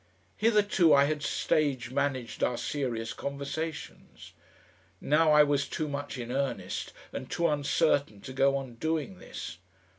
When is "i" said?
0.95-1.03, 5.31-5.43